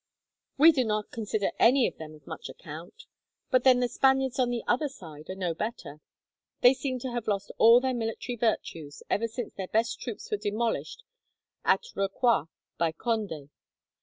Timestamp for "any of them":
1.59-2.15